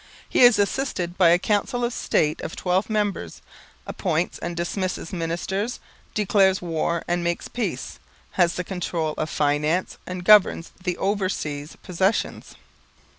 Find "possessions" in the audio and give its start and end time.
11.83-12.55